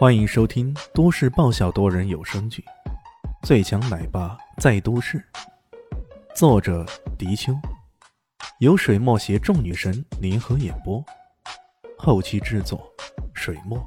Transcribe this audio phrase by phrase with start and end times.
[0.00, 2.64] 欢迎收听都市爆笑多人有声剧
[3.46, 5.18] 《最强奶爸在都市》，
[6.34, 6.86] 作者：
[7.18, 7.52] 迪秋，
[8.60, 11.04] 由水墨携众女神联合演播，
[11.98, 12.90] 后期制作：
[13.34, 13.78] 水墨。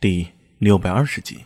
[0.00, 0.26] 第
[0.58, 1.44] 六百二十集，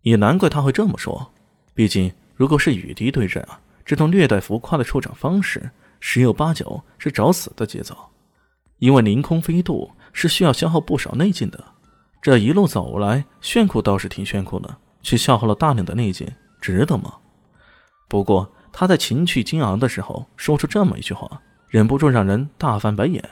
[0.00, 1.30] 也难怪他会这么说。
[1.74, 5.70] 毕竟，如果是与敌对阵啊，这种略带浮夸的出场方式，
[6.00, 7.94] 十有八九是找死的节奏。
[8.78, 9.92] 因为凌空飞渡。
[10.20, 11.64] 是需要消耗不少内劲的，
[12.20, 16.28] 这一路走来，炫酷倒是挺炫酷的，却消耗了大量的内劲，
[16.60, 17.14] 值得吗？
[18.08, 23.22] 不过他在情绪激昂的时候说出这么一句话，忍不住让人大翻白眼。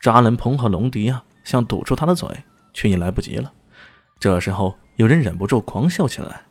[0.00, 2.26] 扎人鹏和龙迪啊，想堵住他的嘴，
[2.72, 3.52] 却已来不及了。
[4.18, 6.44] 这时候有人忍不住狂笑起来，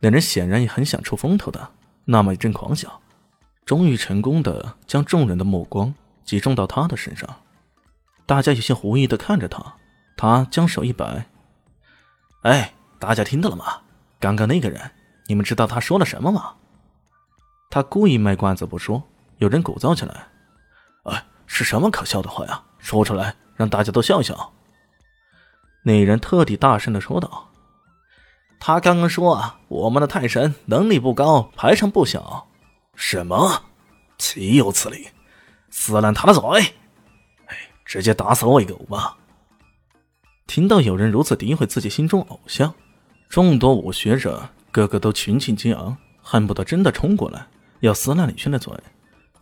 [0.00, 1.70] 两人显然也很想出风头的，
[2.06, 3.00] 那么一阵狂笑，
[3.64, 7.30] 终于成功的将众人的目光集中到他的身上。
[8.30, 9.74] 大家有些狐疑的看着他，
[10.16, 11.26] 他将手一摆
[12.46, 13.80] ：“哎，大家听到了吗？
[14.20, 14.88] 刚刚那个人，
[15.26, 16.54] 你们知道他说了什么吗？”
[17.70, 19.02] 他故意卖关子不说，
[19.38, 20.28] 有人鼓噪起来
[21.10, 22.62] ：“哎，是什么可笑的话呀？
[22.78, 24.52] 说出来，让大家都笑笑。”
[25.82, 27.48] 那人特地大声的说道
[28.60, 32.46] ：“他刚刚说啊，我们的太神能力不高，排场不小。
[32.94, 33.64] 什么？
[34.18, 35.08] 岂有此理！
[35.68, 36.74] 撕烂他的嘴！”
[37.90, 39.16] 直接打死我一个吧！
[40.46, 42.72] 听到有人如此诋毁自己心中偶像，
[43.28, 47.48] 众多武学者个个都群情激昂，恨不得真的冲过来
[47.80, 48.72] 要撕烂李轩的嘴，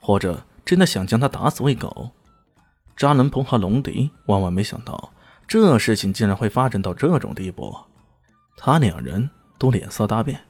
[0.00, 2.10] 或者真的想将他打死喂狗。
[2.96, 5.12] 扎伦鹏和龙迪万万没想到，
[5.46, 7.76] 这事情竟然会发展到这种地步，
[8.56, 10.40] 他两人都脸色大变，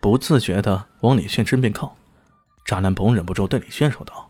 [0.00, 1.96] 不自觉的往李轩身边靠。
[2.64, 4.28] 扎兰鹏忍不住对李轩说道：“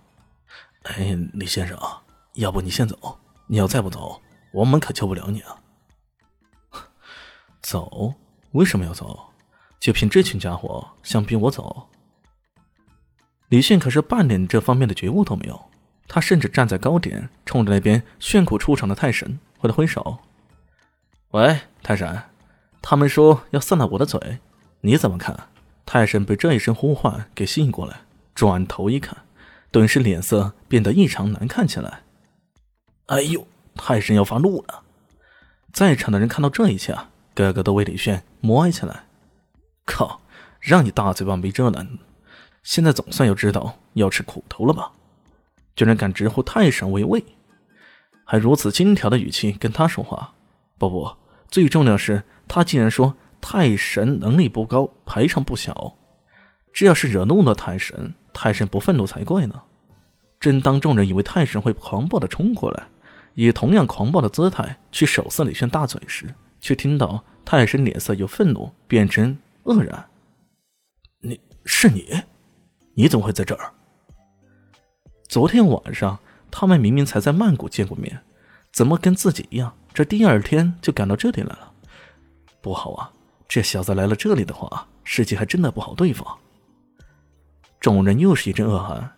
[0.84, 1.74] 哎，李先生。”
[2.38, 4.22] 要不你先走，你要再不走，
[4.52, 5.58] 我们可救不了你啊！
[7.60, 8.14] 走？
[8.52, 9.30] 为什么要走？
[9.80, 11.88] 就凭这群家伙想逼我走？
[13.48, 15.68] 李迅可是半点这方面的觉悟都没有，
[16.06, 20.18] 他甚至站在高点，冲着那边炫酷出场的太神挥了挥手
[21.32, 22.22] ：“喂，太神，
[22.80, 24.38] 他们说要散了我的嘴，
[24.82, 25.48] 你怎么看？”
[25.84, 29.16] 太神被这一声呼唤给吸引过来，转头一看，
[29.72, 32.02] 顿时脸色变得异常难看起来。
[33.08, 33.46] 哎呦！
[33.74, 34.82] 太神要发怒了！
[35.72, 36.94] 在场的人看到这一切，
[37.34, 39.04] 个个都为李炫默哀起来。
[39.86, 40.20] 靠！
[40.60, 41.88] 让你大嘴巴没遮拦，
[42.62, 44.92] 现在总算要知道要吃苦头了吧？
[45.74, 47.24] 居然敢直呼太神为畏，
[48.24, 50.34] 还如此轻佻的语气跟他说话。
[50.76, 51.16] 不不，
[51.48, 55.94] 最重要是他竟然说太神能力不高，排场不小。
[56.74, 59.62] 这要是惹怒了太神，太神不愤怒才怪呢。
[60.38, 62.86] 正当众人以为太神会狂暴的冲过来，
[63.38, 70.08] 以同样狂暴的姿态去手撕李轩大嘴时，却听到太神脸色由愤怒变成愕然。
[71.20, 72.20] 你是你？
[72.94, 73.70] 你怎么会在这儿？
[75.28, 76.18] 昨天晚上
[76.50, 78.22] 他们明明才在曼谷见过面，
[78.72, 81.72] 怎么跟自己一样，这第二天就赶到这里来了？
[82.60, 83.12] 不好啊！
[83.46, 86.26] 这小子来了这里的话，事情还真的不好对付。
[87.78, 89.12] 众人又是一阵恶寒，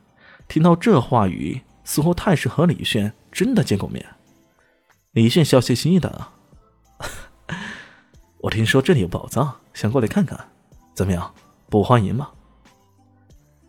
[0.47, 1.63] 听到这话语。
[1.83, 4.05] 似乎太师和李炫真的见过面。
[5.13, 6.29] 李炫笑嘻嘻的
[8.39, 10.39] ：“我听说这里有宝藏，想过来看看，
[10.95, 11.35] 怎么样？
[11.69, 12.31] 不欢迎吗？”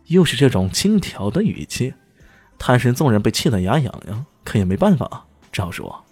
[0.06, 1.94] 又是这种轻佻的语气，
[2.58, 6.04] 太神纵然被气得牙痒痒，可也没办法，只好说：“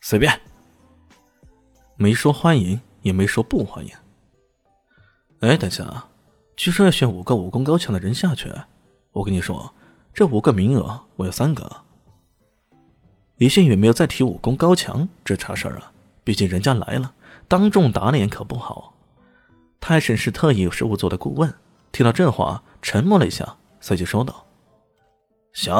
[0.00, 0.40] 随便。”
[1.96, 3.92] 没说欢迎，也没说不欢迎。
[5.40, 6.08] 哎，等下，
[6.56, 8.52] 据说要选五个武功高强的人下去，
[9.12, 9.72] 我跟你说。
[10.14, 11.84] 这五个名额，我有三个。
[13.42, 15.90] 李信宇没有再提武功高强这茬事儿啊，
[16.22, 17.12] 毕竟人家来了，
[17.48, 18.94] 当众打脸可不好。
[19.80, 21.52] 太神是特意有事务做的顾问，
[21.90, 24.46] 听到这话，沉默了一下，随即说道
[25.52, 25.74] ：“行。”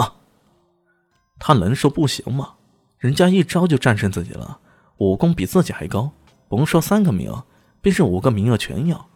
[1.38, 2.54] 他能说不行吗？
[2.98, 4.58] 人家一招就战胜自己了，
[4.96, 6.10] 武功比自己还高，
[6.48, 7.44] 甭说三个名额，
[7.80, 9.06] 便是五个名额全要，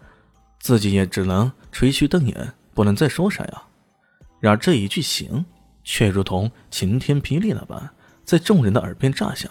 [0.61, 3.63] 自己也只能吹嘘瞪眼，不能再说啥呀。
[4.39, 5.45] 然而这一句“行”
[5.83, 7.91] 却如同晴天霹雳那般，
[8.27, 9.49] 在众人的耳边炸响，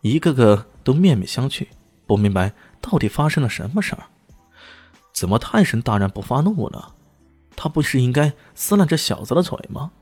[0.00, 1.68] 一个个都面面相觑，
[2.04, 4.02] 不明白到底发生了什么事儿。
[5.14, 6.94] 怎么太神大人不发怒了？
[7.54, 9.92] 他不是应该撕烂这小子的嘴吗？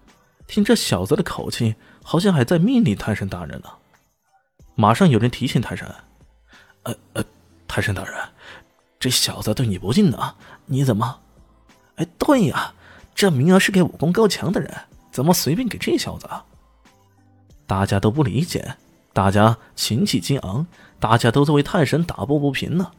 [0.47, 3.69] 听这小子的口气，好像还在命令太神大人呢。
[4.75, 5.87] 马上有人提醒太神
[6.85, 7.25] ：“呃呃，
[7.69, 8.15] 太神大人，
[8.99, 11.21] 这小子对你不敬呢，你怎么？
[11.97, 12.73] 哎，对呀。”
[13.15, 14.75] 这名额是给武功高强的人，
[15.11, 16.27] 怎么随便给这小子？
[16.29, 16.43] 啊
[17.71, 18.75] 大家都不理解，
[19.13, 20.67] 大家情气激昂，
[20.99, 22.91] 大家都在为太神打抱不平呢。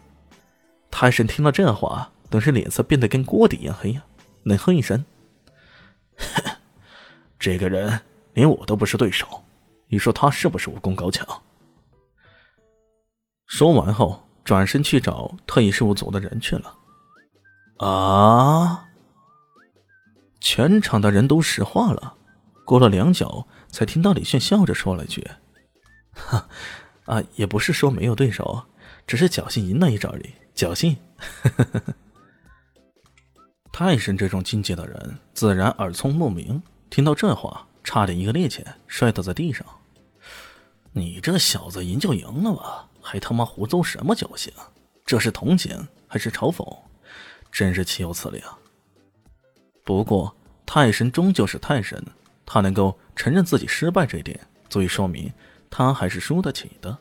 [0.89, 4.01] 太神听了这话，顿时脸色变得跟锅底一样黑呀，
[4.43, 5.03] 冷哼一声
[7.37, 7.99] ：“这个人
[8.33, 9.43] 连我都不是对手，
[9.89, 11.27] 你说他是不是武功高强？”
[13.47, 16.73] 说完后，转身去找特异事务组的人去了。
[17.85, 18.87] 啊！
[20.39, 22.15] 全场的人都石化了，
[22.71, 25.29] 过了良久，才听到李炫笑着说了句
[26.15, 26.47] ：“哈，
[27.03, 28.63] 啊，也不是说没有对手，
[29.05, 30.95] 只是侥幸赢了一招而已。”侥幸，
[33.73, 39.65] 太神这种境界的人自然耳聪目明，听到这话，差点一个趔趄摔倒在地上。
[40.93, 44.53] 你这小子赢就赢了吧，还他妈胡诌什么侥幸？
[45.05, 46.65] 这是同情还是嘲讽？
[47.51, 48.57] 真是岂有此理啊！
[49.83, 50.33] 不过
[50.65, 52.01] 太神终究是太神，
[52.53, 54.37] 他能够承认自己失败这一点，
[54.67, 55.31] 足以说明
[55.69, 56.97] 他还是输得起的。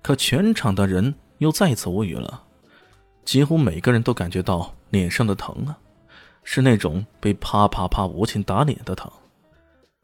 [0.00, 2.44] 可全场的人又再次无语了。
[3.24, 5.76] 几乎每个人都感觉到脸上的疼啊，
[6.44, 9.10] 是那种被啪啪啪无情打脸的疼。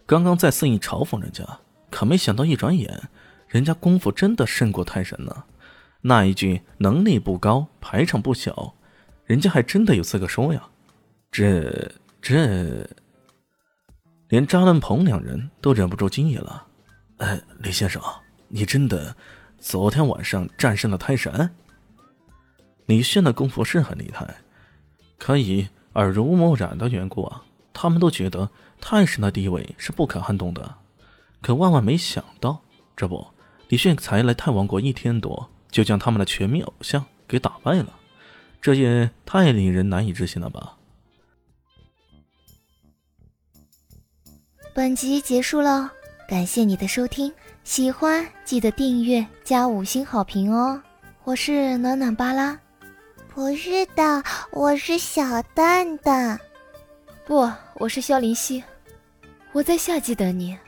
[0.05, 1.47] 刚刚在肆意嘲讽人家，
[1.89, 3.09] 可没想到一转眼，
[3.47, 5.45] 人家功夫真的胜过泰神呢。
[6.01, 8.75] 那一句能力不高，排场不小，
[9.25, 10.65] 人家还真的有资格说呀。
[11.31, 12.85] 这这，
[14.35, 16.67] 连扎兰鹏两人都忍不住惊异了。
[17.19, 18.03] 哎，李先生，
[18.49, 19.15] 你真的
[19.61, 21.49] 昨天晚上战胜了泰神？
[22.87, 24.35] 李炫的功夫是很厉害，
[25.19, 28.51] 可以耳濡目染的缘故啊，他们都觉得
[28.81, 30.79] 泰神的地位是不可撼动的。
[31.41, 32.61] 可万万没想到，
[32.97, 33.25] 这不，
[33.69, 37.95] 李炫才来泰王国一天多，就将他们的全民偶像给打败了，
[38.61, 40.74] 这也太令人难以置信了吧！
[44.75, 45.89] 本集结束了，
[46.29, 47.33] 感谢你的收听，
[47.63, 50.83] 喜欢记得订阅加五星好评哦！
[51.23, 52.59] 我是暖暖巴拉。
[53.33, 56.37] 不是的，我是小蛋蛋。
[57.25, 58.65] 不，我是萧林希。
[59.53, 60.59] 我在夏季等你。